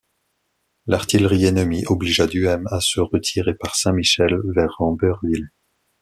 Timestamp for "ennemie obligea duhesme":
1.45-2.65